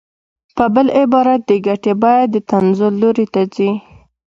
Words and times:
په 0.55 0.65
بل 0.73 0.87
عبارت 0.99 1.41
د 1.49 1.51
ګټې 1.67 1.93
بیه 2.01 2.25
د 2.33 2.35
تنزل 2.49 2.93
لوري 3.01 3.25
ته 3.33 3.41
ځي 3.53 3.69